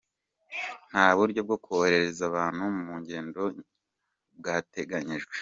Nta 0.91 1.05
buryo 1.17 1.39
bwo 1.45 1.57
korohereza 1.63 2.21
abantu 2.29 2.61
mu 2.83 2.93
ngendo 3.01 3.41
bwateganijwe. 4.37 5.35